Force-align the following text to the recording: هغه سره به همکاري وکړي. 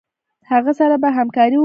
هغه 0.51 0.71
سره 0.79 0.95
به 1.01 1.09
همکاري 1.17 1.49
وکړي. 1.55 1.59